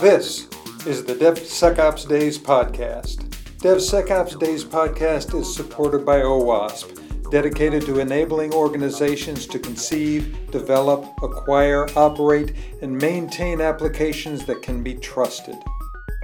[0.00, 0.46] This
[0.86, 3.28] is the DevSecOps Days podcast.
[3.58, 11.88] DevSecOps Days podcast is supported by OWASP, dedicated to enabling organizations to conceive, develop, acquire,
[11.96, 15.56] operate, and maintain applications that can be trusted.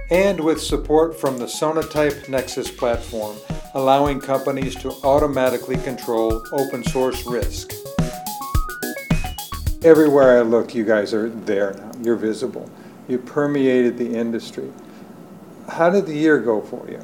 [0.09, 3.35] And with support from the Sonatype Nexus platform,
[3.73, 7.73] allowing companies to automatically control open source risk.
[9.85, 11.91] Everywhere I look, you guys are there now.
[12.01, 12.67] You're visible.
[13.07, 14.73] You permeated the industry.
[15.69, 16.99] How did the year go for you?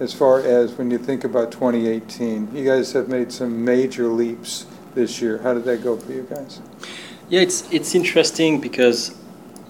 [0.00, 4.66] As far as when you think about 2018, you guys have made some major leaps
[4.96, 5.38] this year.
[5.38, 6.60] How did that go for you guys?
[7.28, 9.14] Yeah, it's it's interesting because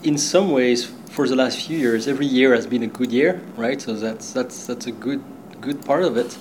[0.02, 3.42] in some ways, for the last few years, every year has been a good year,
[3.58, 3.78] right?
[3.82, 5.22] So that's that's that's a good
[5.60, 6.38] good part of it.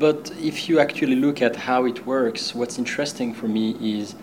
[0.00, 4.16] But if you actually look at how it works, what's interesting for me is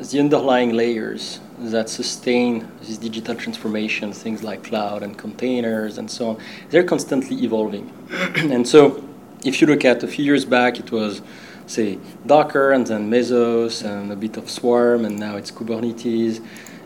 [0.00, 6.30] the underlying layers that sustain this digital transformation, things like cloud and containers and so
[6.30, 6.38] on,
[6.70, 7.92] they're constantly evolving.
[8.36, 9.04] and so,
[9.44, 11.22] if you look at a few years back, it was,
[11.66, 16.44] say, Docker and then Mesos and a bit of Swarm, and now it's Kubernetes.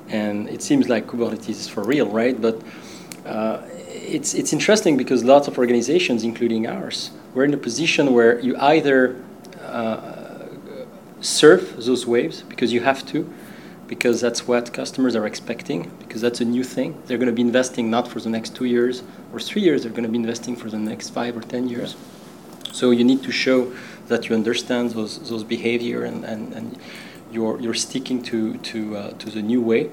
[0.08, 2.38] And it seems like Kubernetes is for real, right?
[2.38, 2.60] But
[3.24, 8.38] uh, it's, it's interesting because lots of organizations, including ours, were in a position where
[8.40, 9.22] you either
[9.62, 10.21] uh,
[11.22, 13.32] surf those waves because you have to,
[13.86, 17.00] because that's what customers are expecting, because that's a new thing.
[17.06, 19.92] They're going to be investing not for the next two years or three years, they're
[19.92, 21.96] going to be investing for the next five or ten years.
[22.72, 23.72] So you need to show
[24.08, 26.78] that you understand those, those behavior and, and, and
[27.30, 29.90] you're, you're sticking to, to, uh, to the new way.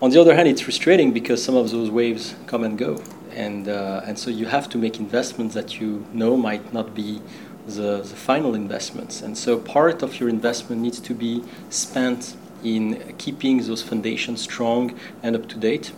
[0.00, 3.02] On the other hand, it's frustrating because some of those waves come and go.
[3.32, 7.20] And, uh, and so you have to make investments that you know might not be
[7.66, 9.22] the, the final investments.
[9.22, 14.98] And so part of your investment needs to be spent in keeping those foundations strong
[15.22, 15.92] and up to date.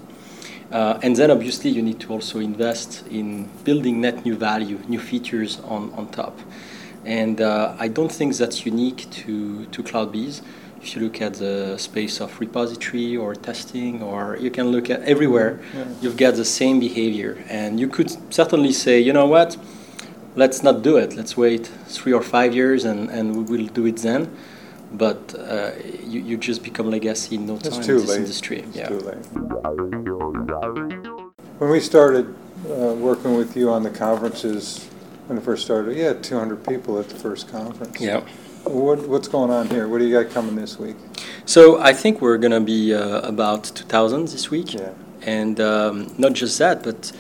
[0.73, 4.99] Uh, and then obviously you need to also invest in building net new value, new
[4.99, 6.39] features on, on top.
[7.05, 10.43] And uh, I don't think that's unique to, to CloudBees.
[10.83, 15.03] If you look at the space of repository or testing, or you can look at
[15.03, 15.85] everywhere, yeah.
[16.01, 17.39] you've got the same behavior.
[17.49, 19.57] And you could certainly say, you know what,
[20.37, 21.17] let's not do it.
[21.17, 24.31] Let's wait three or five years and, and we will do it then.
[24.93, 25.73] But uh,
[26.05, 28.21] you, you just become legacy in no time it's too in this late.
[28.21, 28.59] industry.
[28.61, 28.89] It's yeah.
[28.89, 29.27] too late.
[31.59, 32.35] When we started
[32.69, 34.89] uh, working with you on the conferences,
[35.27, 38.01] when it first started, you had 200 people at the first conference.
[38.01, 38.21] Yeah.
[38.65, 39.89] What, what's going on here?
[39.89, 40.97] What do you got coming this week?
[41.47, 44.75] So I think we're going to be uh, about 2,000 this week.
[44.75, 44.91] Yeah.
[45.23, 47.13] And um, not just that, but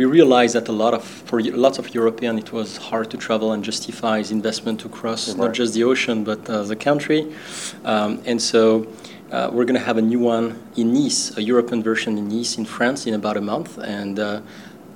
[0.00, 3.48] we realized that a lot of for lots of European it was hard to travel
[3.54, 5.38] and justify investment to cross Right.
[5.44, 7.20] not just the ocean but uh, the country,
[7.92, 8.62] um, and so.
[9.32, 10.46] Uh, we're going to have a new one
[10.80, 14.40] in Nice, a European version in Nice in France in about a month, and uh,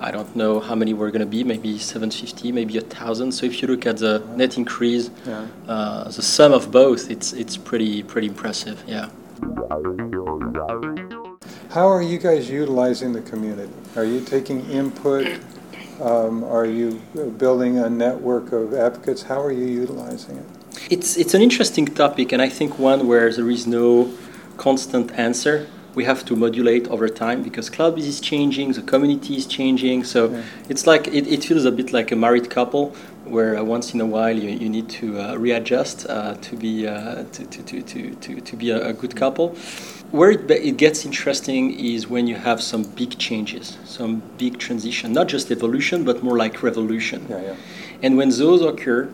[0.00, 3.31] I don't know how many we're going to be, maybe 750, maybe a thousand.
[3.31, 5.47] So if you look at the net increase, Yeah.
[5.72, 8.76] uh, the sum of both, it's it's pretty pretty impressive.
[8.88, 9.06] Yeah.
[11.74, 13.72] How are you guys utilizing the community?
[13.96, 15.40] Are you taking input?
[16.00, 17.02] Um, are you
[17.36, 19.24] building a network of advocates?
[19.24, 20.46] How are you utilizing it?
[20.88, 24.12] It's it's an interesting topic, and I think one where there is no
[24.56, 25.66] constant answer.
[25.94, 30.05] We have to modulate over time because CloudBees is changing, the community is changing.
[30.05, 30.43] So Yeah.
[30.69, 32.94] it's like it, it feels a bit like a married couple,
[33.25, 36.87] where uh, once in a while you, you need to uh, readjust uh, to be
[36.87, 39.56] uh, to, to, to, to, to, to be a, a good couple.
[40.10, 45.12] Where it, it gets interesting is when you have some big changes, some big transition,
[45.12, 47.26] not just evolution, but more like revolution.
[47.28, 47.56] Yeah, yeah.
[48.03, 49.09] And when those occur,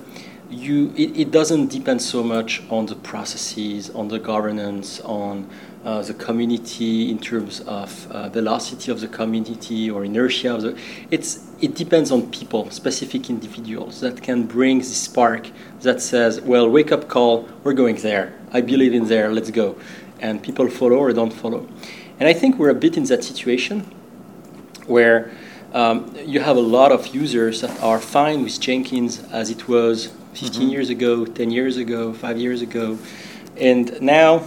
[0.50, 5.48] you it, it doesn't depend so much on the processes, on the governance, on
[5.84, 10.78] uh, the community in terms of uh, velocity of the community or inertia of the.
[11.10, 15.50] It's it depends on people, specific individuals that can bring the spark
[15.82, 18.32] that says, "Well, wake up call, we're going there.
[18.52, 19.32] I believe in there.
[19.32, 19.76] Let's go,"
[20.20, 21.66] and people follow or don't follow.
[22.18, 23.80] And I think we're a bit in that situation
[24.86, 25.30] where
[25.72, 30.10] um, you have a lot of users that are fine with Jenkins as it was
[30.34, 30.72] 15 Mhm.
[30.72, 32.98] years ago, 10 years ago, five years ago.
[33.56, 34.42] And now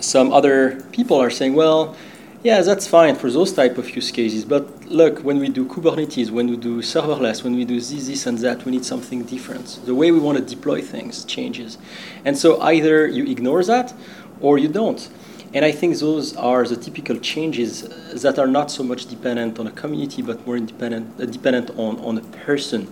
[0.00, 1.94] some other people are saying, well,
[2.42, 4.44] yeah, that's fine for those type of use cases.
[4.44, 8.26] But look, when we do Kubernetes, when we do serverless, when we do this, this,
[8.26, 9.78] and that, we need something different.
[9.84, 11.76] The way we want to deploy things changes.
[12.24, 13.92] And so either you ignore that
[14.40, 15.06] or you don't.
[15.52, 19.66] And I think those are the typical changes that are not so much dependent on
[19.66, 22.88] a community, but more independent, uh, dependent on, on a person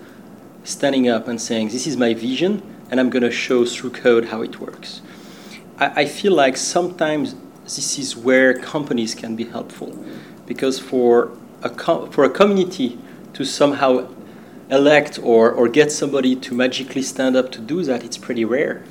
[0.64, 4.26] standing up and saying, This is my vision, and I'm going to show through code
[4.26, 5.00] how it works.
[5.78, 7.34] I, I feel like sometimes
[7.64, 9.96] this is where companies can be helpful,
[10.46, 12.98] because for a com- for a community
[13.34, 14.08] to somehow
[14.70, 18.82] elect or, or get somebody to magically stand up to do that, it's pretty rare.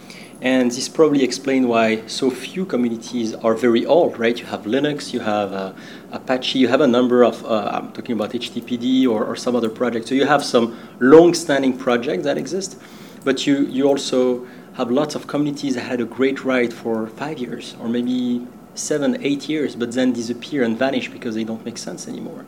[0.41, 4.37] And this probably explains why so few communities are very old, right?
[4.37, 5.73] You have Linux, you have uh,
[6.11, 9.69] Apache, you have a number of, uh, I'm talking about HTTPD or, or some other
[9.69, 10.07] project.
[10.07, 12.79] So you have some long standing projects that exist,
[13.23, 14.45] but you, you also
[14.75, 18.45] have lots of communities that had a great ride for five years or maybe
[18.75, 22.45] seven, eight years, but then disappear and vanish because they don't make sense anymore.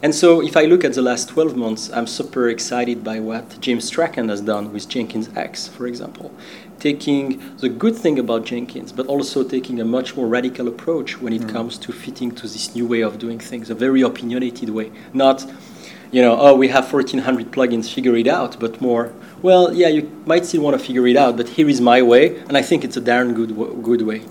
[0.00, 3.60] And so, if I look at the last 12 months, I'm super excited by what
[3.60, 6.30] James Strachan has done with Jenkins X, for example.
[6.80, 11.32] Taking the good thing about Jenkins, but also taking a much more radical approach when
[11.32, 11.48] it mm.
[11.48, 14.92] comes to fitting to this new way of doing things, a very opinionated way.
[15.12, 15.44] Not,
[16.12, 20.10] you know, oh, we have 1,400 plugins, figure it out, but more, well, yeah, you
[20.24, 22.84] might still want to figure it out, but here is my way, and I think
[22.84, 24.22] it's a darn good, good way.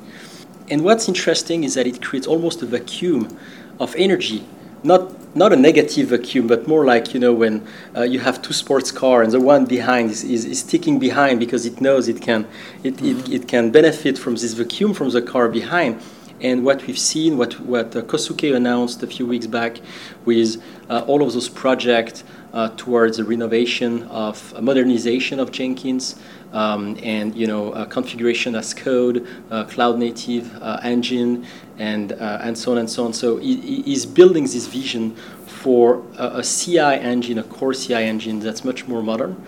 [0.69, 3.37] And what's interesting is that it creates almost a vacuum
[3.79, 4.45] of energy,
[4.83, 7.65] not not a negative vacuum, but more like you know when
[7.95, 11.39] uh, you have two sports cars and the one behind is, is, is sticking behind
[11.39, 12.47] because it knows it can
[12.83, 13.31] it, mm-hmm.
[13.31, 16.01] it, it can benefit from this vacuum from the car behind.
[16.39, 19.79] And what we've seen, what what uh, Kohsuke announced a few weeks back,
[20.25, 26.15] with uh, all of those projects uh, towards the renovation of modernization of Jenkins,
[26.53, 31.45] um, and you know uh, configuration as code, uh, cloud native uh, engine,
[31.77, 33.13] and uh, and so on and so on.
[33.13, 35.15] So he, he's building this vision
[35.45, 39.41] for a, a, CI engine, a core CI engine that's much more modern.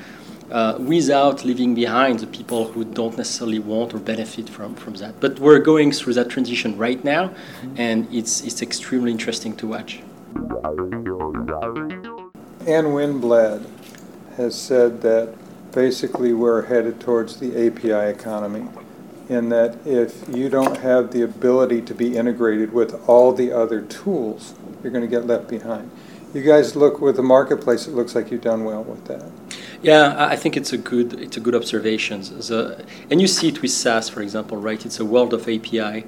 [0.52, 5.20] Uh, without leaving behind the people who don't necessarily want or benefit from, from that.
[5.20, 7.76] But we're going through that transition right now, mm-hmm.
[7.78, 10.02] and it's, it's extremely interesting to watch.
[12.66, 13.64] Ann Winblad
[14.38, 15.36] has said that
[15.72, 18.68] basically we're headed towards the API economy
[19.30, 23.82] in that if you don't have the ability to be integrated with all the other
[23.82, 25.90] tools, you're going to get left behind.
[26.34, 29.32] You guys look with the marketplace; it looks like you've done well with that.
[29.82, 32.22] Yeah, I think it's a good it's a good observation.
[32.22, 34.86] The, and you see it with SaaS, for example, right?
[34.86, 36.06] It's a world of API,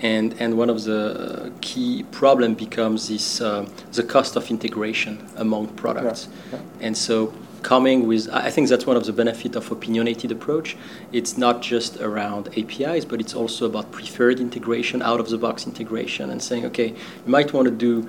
[0.00, 5.68] and and one of the key problem becomes this uh, the cost of integration among
[5.68, 6.86] products, yeah, yeah.
[6.86, 10.76] and so coming with i think that's one of the benefits of opinionated approach.
[11.12, 15.66] It's not just around apis but it's also about preferred integration out of the box
[15.66, 18.08] integration and saying okay you might want to do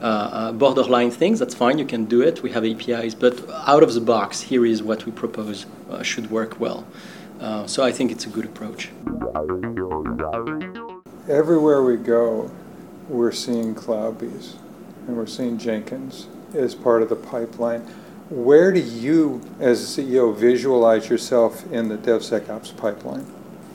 [0.00, 3.34] uh, uh, borderline things that's fine you can do it we have apis but
[3.66, 6.86] out of the box here is what we propose uh, should work well.
[7.40, 8.90] Uh, so i think it's a good approach.
[11.28, 12.50] Everywhere we go
[13.08, 14.54] we're seeing cloudbees
[15.06, 17.82] and we're seeing jenkins as part of the pipeline
[18.32, 23.26] where do you, as a CEO, visualize yourself in the DevSecOps pipeline?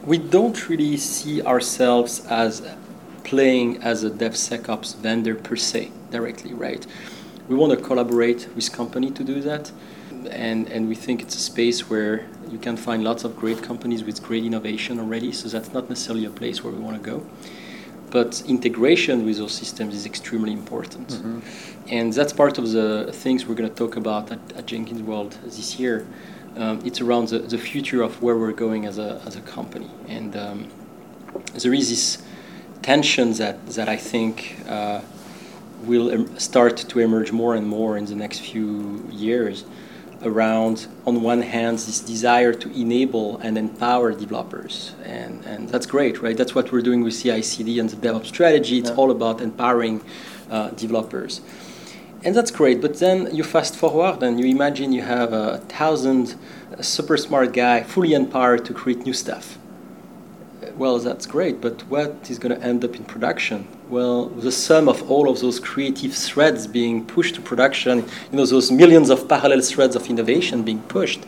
[0.03, 2.67] We don't really see ourselves as
[3.23, 6.87] playing as a DevSecOps vendor per se directly, right?
[7.47, 9.71] We want to collaborate with company to do that,
[10.31, 14.03] and and we think it's a space where you can find lots of great companies
[14.03, 15.31] with great innovation already.
[15.31, 17.23] So that's not necessarily a place where we want to go
[18.09, 21.09] but integration with those systems is extremely important.
[21.09, 21.39] Mm-hmm.
[21.89, 25.37] And that's part of the things we're going to talk about at, at Jenkins World
[25.43, 26.07] this year.
[26.55, 29.89] Um, it's around the, the future of where we're going as a, as a company.
[30.07, 30.67] And um,
[31.53, 32.23] there is this
[32.81, 35.01] tension that, that I think uh,
[35.83, 39.65] will em- start to emerge more and more in the next few years
[40.23, 44.93] around, on one hand, this desire to enable and empower developers.
[45.03, 46.35] And, and that's great, right?
[46.35, 48.79] That's what we're doing with CI CD and the DevOps strategy.
[48.79, 48.95] It's yeah.
[48.95, 50.01] all about empowering
[50.49, 51.41] uh, developers.
[52.23, 56.35] And that's great, but then you fast forward and you imagine you have a thousand
[56.81, 59.56] super smart guy fully empowered to create new stuff
[60.77, 63.67] well, that's great, but what is going to end up in production?
[63.89, 67.99] Well, the sum of all of those creative threads being pushed to production,
[68.31, 71.25] you know, those millions of parallel threads of innovation being pushed,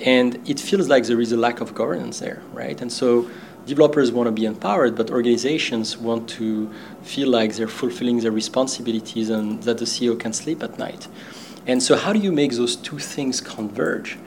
[0.00, 2.80] and it feels like there is a lack of governance there, right?
[2.80, 3.30] And so
[3.66, 6.70] developers want to be empowered, but organizations want to
[7.02, 11.08] feel like they're fulfilling their responsibilities and that the CEO can sleep at night.
[11.66, 14.18] And so, how do you make those two things converge?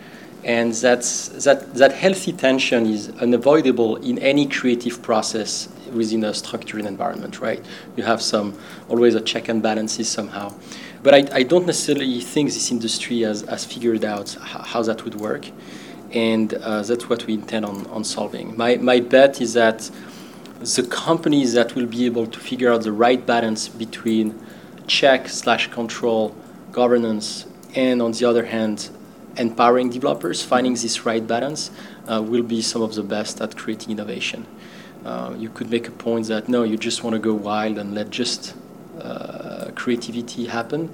[0.47, 6.85] And that's, that, that healthy tension is unavoidable in any creative process within a structured
[6.85, 7.63] environment, right?
[7.97, 10.53] You have some always a check and balances somehow.
[11.03, 15.15] But I, I don't necessarily think this industry has, has figured out how, that would
[15.15, 15.51] work,
[16.11, 18.55] and uh, that's what we intend on, on solving.
[18.55, 19.91] My, my bet is that
[20.59, 24.39] the companies that will be able to figure out the right balance between
[24.87, 26.33] check slash control
[26.71, 28.89] governance and on the other hand
[29.37, 31.71] empowering developers, finding this right balance,
[32.07, 34.45] uh, will be some of the best at creating innovation.
[35.05, 37.93] Uh, you could make a point that no, you just want to go wild and
[37.93, 38.55] let just
[39.01, 40.89] uh, creativity happen,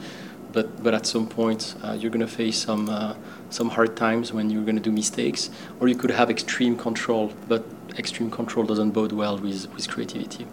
[0.52, 3.16] but but at some point uh, you're going to face some uh,
[3.50, 7.32] some hard times when you're going to do mistakes, or you could have extreme control,
[7.48, 7.64] but
[7.98, 10.46] extreme control doesn't bode well with with creativity.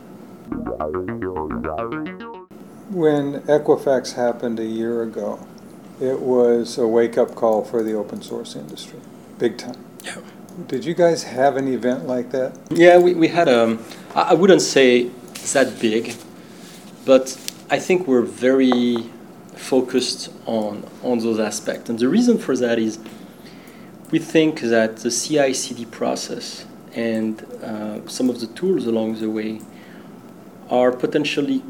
[2.91, 5.39] When Equifax happened a year ago,
[6.01, 8.99] it was a wake up call for the open source industry,
[9.39, 9.77] big time.
[10.05, 10.17] Yeah.
[10.67, 12.57] Did you guys have an event like that?
[12.71, 13.65] Yeah, we, we had a.
[13.65, 13.85] Um,
[14.33, 15.11] wouldn't say
[15.55, 16.15] that big,
[17.05, 17.39] but
[17.71, 18.97] I think we're very
[19.55, 21.89] focused on on those aspects.
[21.91, 22.99] And the reason for that is
[24.11, 29.61] we think that the CI/CD process and uh, some of the tools along the way
[30.69, 31.63] are potentially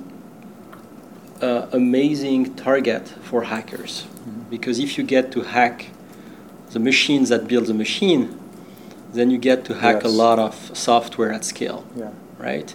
[1.42, 4.42] uh, amazing target for hackers mm-hmm.
[4.50, 5.86] because if you get to hack
[6.70, 8.38] the machines that build the machine
[9.12, 10.04] then you get to hack yes.
[10.04, 12.10] a lot of software at scale yeah.
[12.38, 12.74] right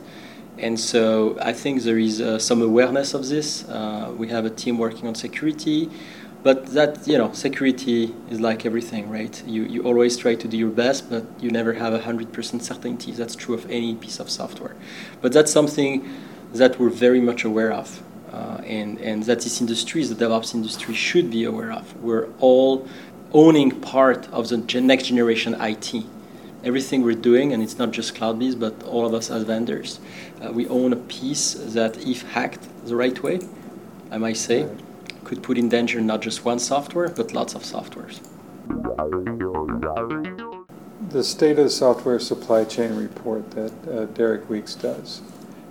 [0.57, 4.49] and so i think there is uh, some awareness of this uh, we have a
[4.49, 5.89] team working on security
[6.43, 10.57] but that you know security is like everything right you, you always try to do
[10.57, 14.29] your best but you never have a 100% certainty that's true of any piece of
[14.29, 14.75] software
[15.21, 16.07] but that's something
[16.53, 18.01] that we're very much aware of
[18.35, 21.95] uh, and, and that this industry, the DevOps industry, should be aware of.
[22.03, 22.85] We're all
[23.31, 26.03] owning part of the next generation IT.
[26.65, 29.99] Everything we're doing, and it's not just CloudBees, but all of us as vendors,
[30.41, 33.39] uh, we own a piece that, if hacked the right way,
[34.11, 34.67] I might say,
[35.23, 38.19] could put in danger not just one software, but lots of softwares.
[41.09, 45.21] The State of the Software Supply Chain report that uh, Derek Weeks does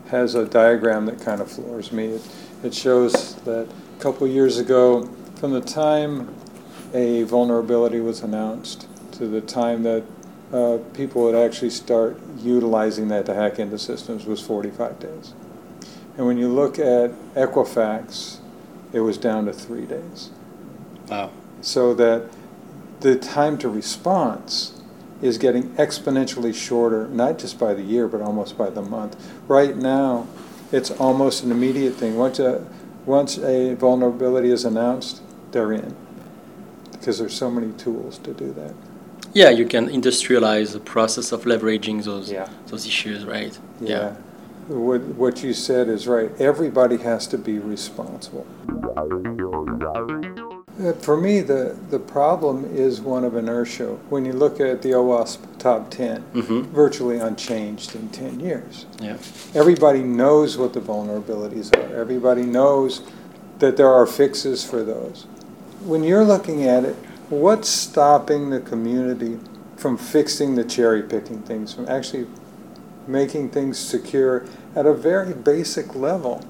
[0.08, 2.06] has a diagram that kind of floors me.
[2.06, 2.22] It,
[2.64, 5.06] it shows that a couple years ago,
[5.36, 6.34] from the time
[6.94, 10.04] a vulnerability was announced to the time that
[10.52, 15.34] uh, people would actually start utilizing that to hack into systems was 45 days.
[16.16, 18.38] And when you look at Equifax,
[18.92, 20.30] it was down to three days.
[21.08, 21.32] Wow.
[21.60, 22.30] So that
[23.00, 24.80] the time to response
[25.20, 29.16] is getting exponentially shorter, not just by the year, but almost by the month.
[29.48, 30.28] Right now,
[30.74, 32.16] it's almost an immediate thing.
[32.16, 32.66] Once a,
[33.06, 35.94] once a vulnerability is announced, they're in
[36.92, 38.74] because there's so many tools to do that.
[39.34, 42.48] Yeah, you can industrialize the process of leveraging those yeah.
[42.68, 43.58] those issues, right?
[43.80, 43.88] Yeah.
[43.88, 44.16] yeah.
[44.68, 46.30] What what you said is right.
[46.40, 48.46] Everybody has to be responsible.
[50.82, 53.94] Uh, for me, the, the problem is one of inertia.
[54.08, 56.62] When you look at the OWASP top 10, mm-hmm.
[56.74, 58.86] virtually unchanged in 10 years.
[59.00, 59.16] Yeah.
[59.54, 63.02] Everybody knows what the vulnerabilities are, everybody knows
[63.60, 65.26] that there are fixes for those.
[65.84, 66.96] When you're looking at it,
[67.28, 69.38] what's stopping the community
[69.76, 72.26] from fixing the cherry picking things, from actually
[73.06, 76.44] making things secure at a very basic level?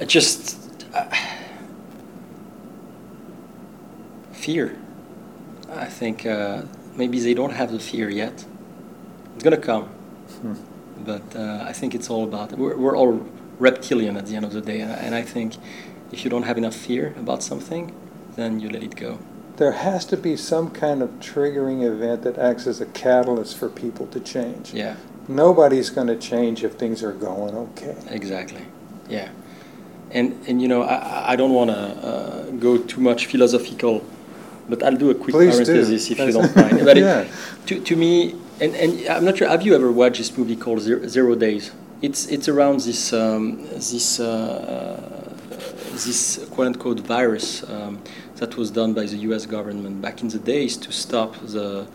[0.00, 0.58] It just.
[0.94, 1.10] Uh,
[4.36, 4.76] fear.
[5.70, 6.62] I think uh,
[6.94, 8.44] maybe they don't have the fear yet.
[9.34, 9.84] It's gonna come,
[10.42, 10.54] hmm.
[11.04, 13.26] but uh, I think it's all about we're, we're all
[13.58, 15.56] reptilian at the end of the day, and I think
[16.12, 17.92] if you don't have enough fear about something,
[18.36, 19.18] then you let it go.
[19.56, 23.68] There has to be some kind of triggering event that acts as a catalyst for
[23.68, 24.74] people to change.
[24.74, 24.96] Yeah.
[25.28, 27.96] Nobody's going to change if things are going okay.
[28.10, 28.64] Exactly.
[29.08, 29.30] Yeah.
[30.10, 34.04] And and you know I, I don't want to uh, go too much philosophical
[34.68, 36.12] but I'll do a quick Please parenthesis do.
[36.12, 36.84] if you don't mind.
[36.84, 37.20] But yeah.
[37.20, 37.30] it,
[37.66, 40.80] to, to me, and, and I'm not sure, have you ever watched this movie called
[40.80, 41.72] Zero, Zero Days?
[42.02, 45.34] It's, it's around this, um, this, uh,
[45.92, 48.00] this quote unquote virus um,
[48.36, 51.86] that was done by the US government back in the days to stop the,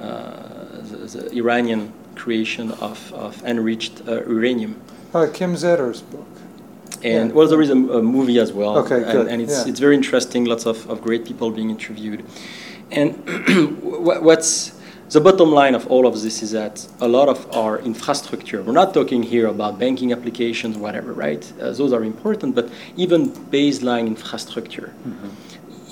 [0.00, 0.48] uh,
[0.82, 4.80] the, the, Iranian creation of, of enriched uh, uranium.
[5.14, 6.35] Uh, Kim Zetter's book.
[7.06, 7.36] And yeah.
[7.36, 8.78] well, there is a, a movie as well.
[8.78, 9.26] Okay, and, good.
[9.28, 9.70] and it's yeah.
[9.70, 10.44] it's very interesting.
[10.44, 12.24] Lots of, of great people being interviewed.
[12.90, 13.10] And
[14.28, 14.50] what's
[15.10, 18.72] the bottom line of all of this is that a lot of our infrastructure, we're
[18.72, 21.44] not talking here about banking applications, whatever, right?
[21.60, 25.28] Uh, those are important, but even baseline infrastructure mm-hmm.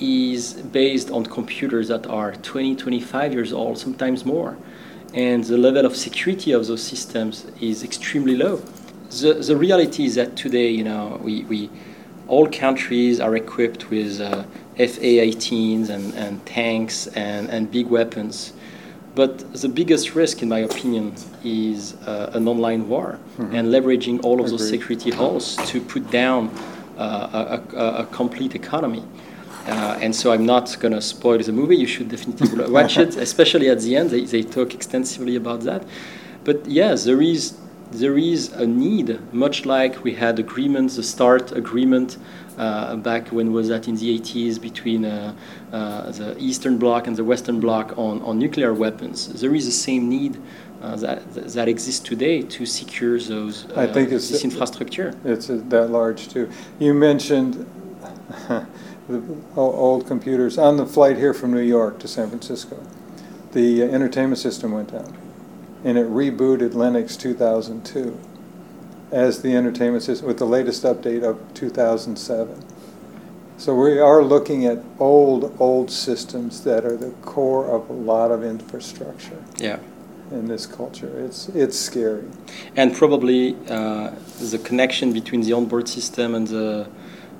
[0.00, 4.56] is based on computers that are 20, 25 years old, sometimes more.
[5.12, 8.62] And the level of security of those systems is extremely low
[9.20, 11.70] the, the reality is that today, you know, we, we
[12.28, 14.42] all countries are equipped with uh,
[14.76, 18.52] FA-18s and, and tanks and, and big weapons.
[19.14, 23.54] But the biggest risk, in my opinion, is uh, an online war mm-hmm.
[23.54, 24.58] and leveraging all of Agreed.
[24.58, 26.48] those security holes to put down
[26.98, 29.04] uh, a, a, a, complete economy.
[29.66, 31.76] Uh, and so I'm not going to spoil the movie.
[31.76, 34.10] You should definitely watch it, especially at the end.
[34.10, 35.84] They, they talk extensively about that.
[36.42, 37.56] But yes, there is
[37.94, 42.18] there is a need, much like we had agreements, the START agreement
[42.58, 45.34] uh, back when was that in the 80s between uh,
[45.72, 49.40] uh, the Eastern Bloc and the Western Bloc on, on nuclear weapons.
[49.40, 50.40] There is the same need
[50.82, 55.14] uh, that, that exists today to secure those I think it's, this infrastructure.
[55.24, 56.50] It's that large too.
[56.80, 57.64] You mentioned
[58.48, 59.22] the
[59.56, 62.84] old computers on the flight here from New York to San Francisco.
[63.52, 65.23] The entertainment system went down
[65.84, 68.18] and it rebooted Linux 2002
[69.12, 72.64] as the entertainment system with the latest update of 2007.
[73.56, 78.32] So we are looking at old, old systems that are the core of a lot
[78.32, 79.42] of infrastructure.
[79.58, 79.78] Yeah.
[80.32, 82.24] In this culture, it's it's scary.
[82.76, 84.10] And probably uh,
[84.40, 86.88] the connection between the onboard system and the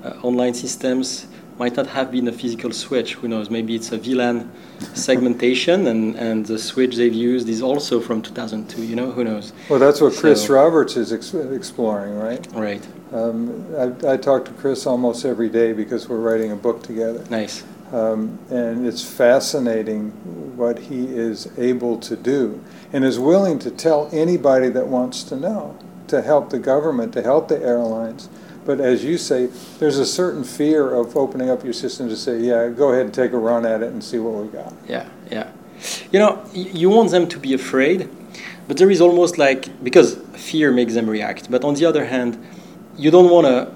[0.04, 1.26] uh, online systems
[1.58, 3.14] might not have been a physical switch.
[3.14, 3.50] Who knows?
[3.50, 4.48] Maybe it's a VLAN
[4.94, 8.82] segmentation, and, and the switch they've used is also from 2002.
[8.82, 9.52] You know, who knows?
[9.68, 12.46] Well, that's what Chris so, Roberts is ex- exploring, right?
[12.52, 12.86] Right.
[13.12, 17.24] Um, I, I, talk to Chris almost every day because we're writing a book together.
[17.30, 17.62] Nice.
[17.92, 20.10] Um, and it's fascinating
[20.56, 22.60] what he is able to do
[22.92, 27.22] and is willing to tell anybody that wants to know to help the government, to
[27.22, 28.28] help the airlines
[28.64, 29.46] but as you say,
[29.78, 33.14] there's a certain fear of opening up your system to say, yeah, go ahead and
[33.14, 34.72] take a run at it and see what we got.
[34.88, 35.52] Yeah, yeah.
[36.10, 38.08] You know, you want them to be afraid,
[38.66, 41.50] but there is almost like, because fear makes them react.
[41.50, 42.42] But on the other hand,
[42.96, 43.70] you don't want to,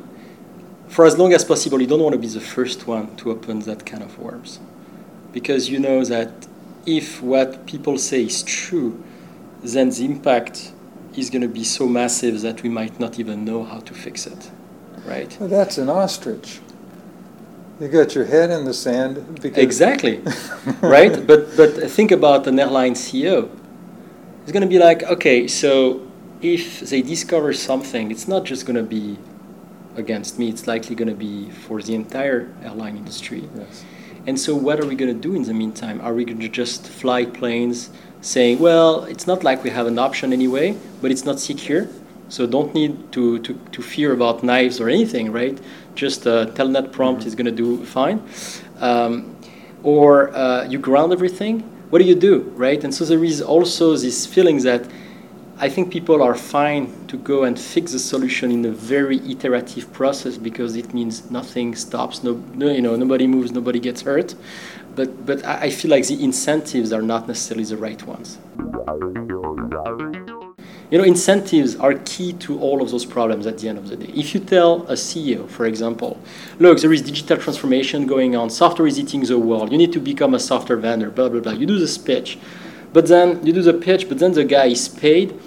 [0.89, 3.61] for as long as possible, you don't want to be the first one to open
[3.61, 4.59] that kind of worms.
[5.33, 6.47] Because you know that
[6.87, 9.03] if what people say is true,
[9.63, 10.73] then the impact
[11.15, 14.27] is going to be so massive that we might not even know how to fix
[14.27, 14.51] it
[15.07, 15.37] right?
[15.41, 16.61] Well, that's an ostrich.
[17.81, 19.45] You got your head in the sand.
[19.45, 20.21] exactly,
[20.81, 21.27] right?
[21.27, 23.49] But but think about an airline CEO.
[24.43, 26.09] It's going to be like, okay, so
[26.41, 29.19] if they discover something, it's not just going to be
[29.97, 30.49] against me.
[30.49, 33.49] It's likely going to be for the entire airline industry.
[33.57, 33.85] Yes.
[34.27, 36.01] And so, what are we going to do in the meantime?
[36.01, 39.99] Are we going to just fly planes saying, well, it's not like we have an
[39.99, 41.89] option anyway, but it's not secure?
[42.29, 45.59] So don't need to, to, to fear about knives or anything, right?
[45.95, 47.29] Just uh, telnet prompt mm-hmm.
[47.29, 48.23] is going to do fine.
[48.81, 49.37] Um,
[49.83, 51.61] or uh, you ground everything.
[51.91, 52.83] What do you do, right?
[52.85, 54.87] And so there is also this feeling that
[55.61, 59.93] I think people are fine to go and fix the solution in a very iterative
[59.93, 64.37] process because it means nothing stops, no, no you know, nobody moves, nobody gets hurt.
[64.95, 68.39] But, but I feel like the incentives are not necessarily the right ones.
[70.91, 73.97] You know, incentives are key to all of those problems at the end of the
[73.97, 74.11] day.
[74.15, 76.19] If you tell a CEO, for example,
[76.59, 80.01] look, there is digital transformation going on, software is eating the world, you need to
[80.01, 81.53] become a software vendor, blah, blah, blah.
[81.53, 82.39] You do this pitch,
[82.95, 85.39] but then you do the pitch, but then the guy is paid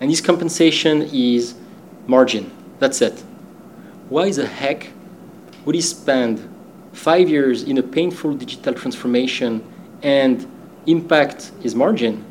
[0.00, 1.54] and his compensation is
[2.06, 2.50] margin.
[2.80, 3.24] That's it.
[4.10, 4.90] Why the heck
[5.64, 6.46] would he spend
[6.92, 9.64] five years in a painful digital transformation
[10.02, 10.46] and
[10.86, 12.26] impact his margin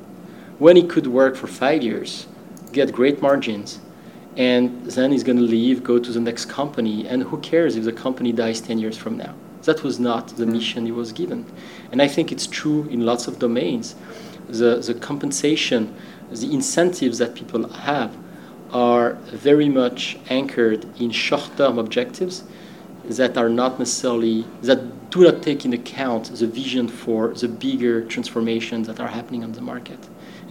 [0.64, 2.26] when he could work for five years,
[2.72, 3.82] get great margins,
[4.38, 7.84] and then he's going to leave, go to the next company, and who cares if
[7.84, 9.36] the company dies 10 years from now?
[9.64, 10.54] That was not the mm.
[10.54, 11.46] mission he was given.
[11.92, 13.96] And I think it's true in lots of domains.
[14.48, 15.94] The, the compensation,
[16.32, 18.16] the incentives that people have
[18.72, 19.16] are
[19.50, 22.46] very much anchored in short term objectives
[23.04, 28.06] that are not necessarily, that do not take into account the vision for the bigger
[28.06, 30.00] transformations that are happening on the market.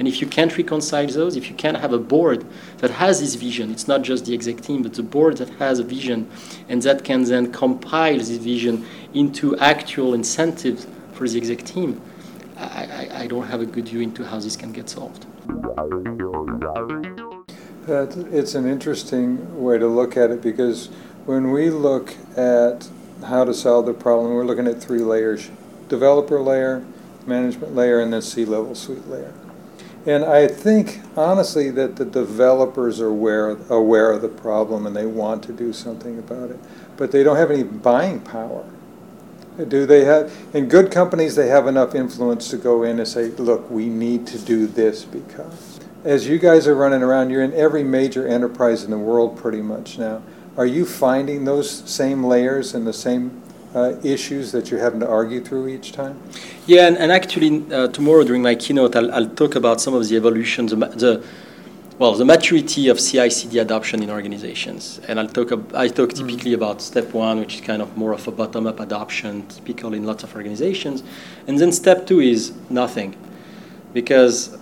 [0.02, 2.44] And if you can't reconcile those, if you can't have a board
[2.78, 5.78] that has this vision, it's not just the exec team, but the board that has
[5.78, 6.28] a vision
[6.68, 8.84] and that can then compile this vision
[9.14, 12.00] into actual incentives for the exec team,
[12.56, 12.64] I,
[13.12, 15.24] I, I don't have a good view into how this can get solved.
[18.32, 20.86] it's an interesting way to look at it because
[21.26, 22.88] when we look at
[23.24, 25.48] how to solve the problem, we're looking at three layers
[25.88, 26.84] developer layer,
[27.24, 29.32] management layer, and then C level suite layer.
[30.04, 35.06] And I think honestly that the developers are aware aware of the problem and they
[35.06, 36.58] want to do something about it,
[36.96, 38.64] but they don't have any buying power.
[39.68, 43.26] Do they have in good companies they have enough influence to go in and say,
[43.26, 47.52] look, we need to do this because as you guys are running around, you're in
[47.52, 50.22] every major enterprise in the world pretty much now.
[50.56, 53.40] Are you finding those same layers and the same
[53.74, 56.20] uh, issues that you're having to argue through each time?
[56.66, 60.08] Yeah, and, and actually, uh, tomorrow during my keynote, I'll, I'll, talk about some of
[60.08, 60.72] the evolutions.
[60.72, 61.24] The,
[61.98, 65.52] well, the maturity of CI/CD adoption in organizations, and I'll talk.
[65.74, 66.16] I talk mm.
[66.16, 70.04] typically about step one, which is kind of more of a bottom-up adoption, typical in
[70.04, 71.02] lots of organizations,
[71.46, 73.16] and then step two is nothing,
[73.92, 74.58] because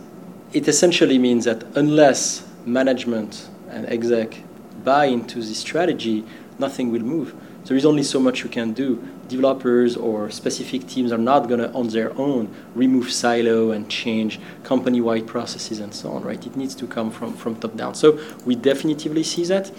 [0.52, 4.36] it essentially means that unless management and exec
[4.84, 6.24] buy into this strategy,
[6.58, 7.34] nothing will move.
[7.70, 11.60] There is only so much you can do developers or specific teams are not going
[11.60, 16.44] to, on their own, remove silo and change company-wide processes and so on, right?
[16.44, 17.94] It needs to come from, from top down.
[17.94, 19.70] So we definitively see that.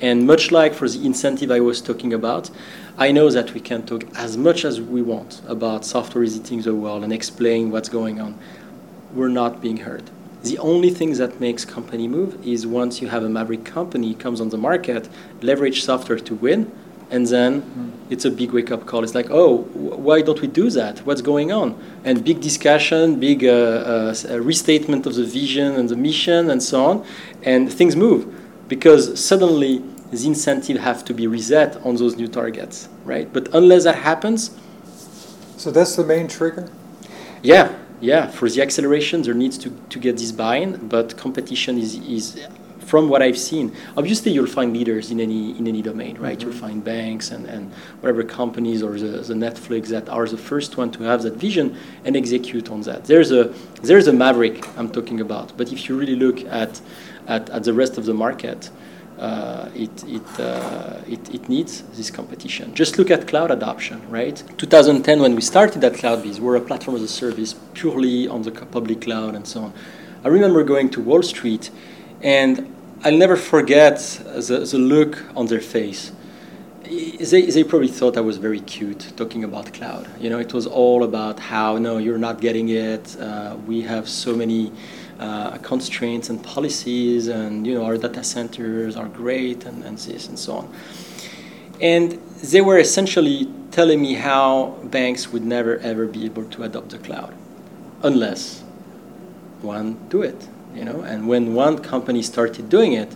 [0.00, 2.48] And much like for the incentive I was talking about,
[2.96, 6.62] I know that we can talk as much as we want about software is eating
[6.62, 8.38] the world and explain what's going on.
[9.12, 10.12] We're not being heard.
[10.44, 14.40] The only thing that makes company move is once you have a maverick company comes
[14.40, 15.08] on the market,
[15.40, 16.70] leverage software to win,
[17.12, 17.92] and then mm.
[18.10, 19.04] it's a big wake up call.
[19.04, 19.58] It's like, oh,
[20.06, 20.98] why don't we do that?
[21.06, 21.78] What's going on?
[22.04, 26.84] And big discussion, big uh, uh, restatement of the vision and the mission, and so
[26.84, 27.06] on,
[27.42, 28.26] and things move
[28.68, 33.30] because suddenly the incentive have to be reset on those new targets, right?
[33.32, 34.58] But unless that happens,
[35.56, 36.68] so that's the main trigger.
[37.42, 38.28] Yeah, yeah.
[38.28, 42.40] For the acceleration, there needs to, to get this buy-in, but competition is is
[42.92, 46.38] from what I've seen, obviously you'll find leaders in any in any domain, right?
[46.38, 46.42] Mm-hmm.
[46.42, 50.76] You'll find banks and, and whatever companies or the, the Netflix that are the first
[50.76, 51.66] one to have that vision
[52.04, 53.00] and execute on that.
[53.12, 53.44] There's a
[53.88, 55.56] there's a maverick I'm talking about.
[55.56, 56.72] But if you really look at
[57.34, 58.60] at, at the rest of the market,
[59.18, 62.74] uh, it, it, uh, it, it, needs this competition.
[62.74, 64.36] Just look at cloud adoption, right?
[64.58, 68.50] 2010, when we started at CloudBees, we're a platform as a service purely on the
[68.50, 69.72] public cloud and so on.
[70.24, 71.70] I remember going to Wall Street,
[72.22, 72.52] and
[73.04, 76.12] I'll never forget the, the look on their face.
[76.84, 80.08] They, they probably thought I was very cute talking about cloud.
[80.20, 83.16] You know, it was all about how, no, you're not getting it.
[83.18, 84.70] Uh, we have so many
[85.18, 90.28] uh, constraints and policies, and, you know, our data centers are great, and, and this
[90.28, 90.72] and so on.
[91.80, 92.12] And
[92.52, 96.98] they were essentially telling me how banks would never ever be able to adopt the
[96.98, 97.34] cloud
[98.04, 98.60] unless
[99.60, 103.14] one do it you know and when one company started doing it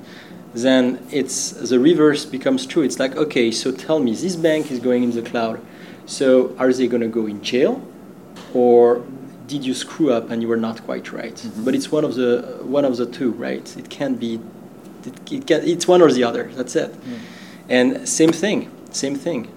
[0.55, 2.83] then it's the reverse becomes true.
[2.83, 5.61] It's like okay so tell me this bank is going in the cloud.
[6.07, 7.83] So are they going to go in jail?
[8.55, 9.05] Or
[9.47, 11.35] did you screw up and you were not quite right?
[11.35, 11.64] Mm-hmm.
[11.64, 13.77] but it's one of the one of the two right?
[13.77, 14.40] It can't be
[15.05, 16.45] it, it can, it's one or the other.
[16.55, 16.92] That's it.
[16.92, 17.19] Mm.
[17.69, 19.53] and same thing same thing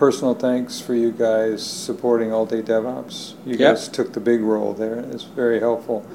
[0.00, 3.34] personal thanks for you guys supporting All Day DevOps.
[3.44, 3.58] You yep.
[3.58, 4.98] guys took the big role there.
[4.98, 6.06] It's very helpful.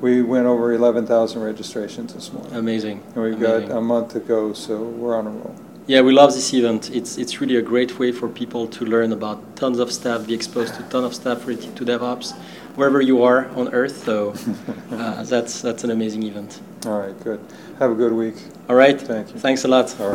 [0.00, 2.54] We went over 11,000 registrations this morning.
[2.54, 3.02] Amazing.
[3.16, 3.68] And we've Amazing.
[3.68, 5.56] got a month to go, so we're on a roll.
[5.88, 6.90] Yeah, we love this event.
[6.94, 10.34] It's it's really a great way for people to learn about tons of stuff, be
[10.34, 12.36] exposed to tons of stuff related to DevOps,
[12.76, 14.04] wherever you are on Earth.
[14.04, 14.34] So
[14.92, 16.60] uh, that's that's an amazing event.
[16.86, 17.40] All right, good.
[17.80, 18.36] Have a good week.
[18.68, 19.00] All right.
[19.00, 19.40] Thank you.
[19.40, 19.88] Thanks a lot.
[20.00, 20.10] All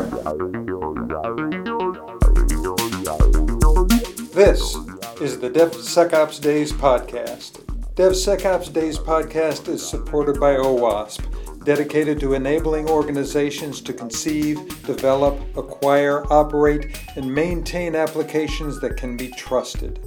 [2.63, 2.76] right.
[3.07, 4.75] This
[5.21, 7.63] is the DevSecOps Days podcast.
[7.95, 16.25] DevSecOps Days podcast is supported by OWASP, dedicated to enabling organizations to conceive, develop, acquire,
[16.33, 20.05] operate, and maintain applications that can be trusted.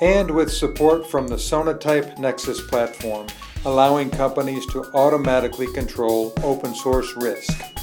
[0.00, 3.26] And with support from the Sonatype Nexus platform,
[3.66, 7.79] allowing companies to automatically control open source risk.